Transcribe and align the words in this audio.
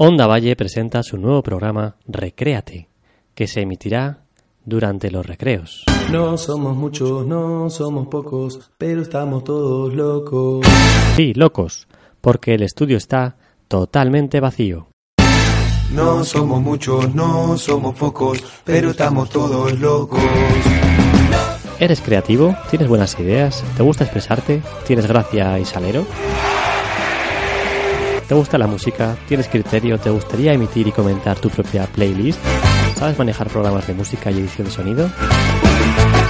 Onda 0.00 0.28
Valle 0.28 0.54
presenta 0.54 1.02
su 1.02 1.18
nuevo 1.18 1.42
programa 1.42 1.96
Recréate, 2.06 2.88
que 3.34 3.48
se 3.48 3.62
emitirá 3.62 4.20
durante 4.64 5.10
los 5.10 5.26
recreos. 5.26 5.86
No 6.12 6.38
somos 6.38 6.76
muchos, 6.76 7.26
no 7.26 7.68
somos 7.68 8.06
pocos, 8.06 8.70
pero 8.78 9.02
estamos 9.02 9.42
todos 9.42 9.92
locos. 9.92 10.64
Sí, 11.16 11.34
locos, 11.34 11.88
porque 12.20 12.54
el 12.54 12.62
estudio 12.62 12.96
está 12.96 13.38
totalmente 13.66 14.38
vacío. 14.38 14.86
No 15.92 16.22
somos 16.22 16.62
muchos, 16.62 17.12
no 17.12 17.58
somos 17.58 17.96
pocos, 17.96 18.38
pero 18.62 18.90
estamos 18.90 19.28
todos 19.30 19.80
locos. 19.80 20.22
¿Eres 21.80 22.00
creativo? 22.00 22.54
¿Tienes 22.70 22.86
buenas 22.86 23.18
ideas? 23.18 23.64
¿Te 23.76 23.82
gusta 23.82 24.04
expresarte? 24.04 24.62
¿Tienes 24.86 25.08
gracia 25.08 25.58
y 25.58 25.64
salero? 25.64 26.06
¿Te 28.28 28.34
gusta 28.34 28.58
la 28.58 28.66
música? 28.66 29.16
¿Tienes 29.26 29.48
criterio? 29.48 29.96
¿Te 29.98 30.10
gustaría 30.10 30.52
emitir 30.52 30.86
y 30.86 30.92
comentar 30.92 31.38
tu 31.38 31.48
propia 31.48 31.86
playlist? 31.86 32.38
¿Sabes 32.96 33.18
manejar 33.18 33.48
programas 33.48 33.86
de 33.86 33.94
música 33.94 34.30
y 34.30 34.40
edición 34.40 34.66
de 34.66 34.72
sonido? 34.72 35.08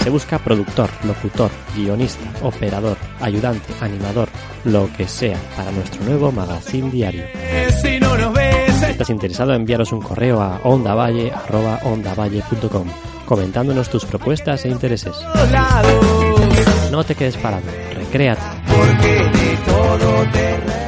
Se 0.04 0.10
busca 0.10 0.38
productor, 0.38 0.88
locutor, 1.04 1.50
guionista, 1.74 2.30
operador, 2.42 2.96
ayudante, 3.20 3.72
animador, 3.80 4.28
lo 4.64 4.88
que 4.96 5.08
sea 5.08 5.36
para 5.56 5.72
nuestro 5.72 6.04
nuevo 6.04 6.30
magazine 6.30 6.88
diario. 6.90 7.24
Si 7.82 7.98
no 7.98 8.16
nos 8.16 8.32
ves, 8.32 8.80
¿Estás 8.82 9.10
interesado 9.10 9.50
en 9.52 9.62
enviaros 9.62 9.90
un 9.90 10.00
correo 10.00 10.40
a 10.40 10.60
ondavalle.ondavalle.com 10.62 12.86
comentándonos 13.26 13.88
tus 13.90 14.04
propuestas 14.04 14.64
e 14.64 14.68
intereses? 14.68 15.16
No 16.92 17.02
te 17.04 17.16
quedes 17.16 17.36
parado, 17.36 17.64
recréate. 17.92 18.40
porque 18.66 19.08
de 19.08 19.56
todo 19.66 20.22
te. 20.32 20.87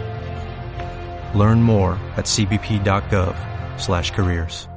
Learn 1.35 1.61
more 1.61 1.99
at 2.17 2.25
cbp.gov/careers. 2.25 4.70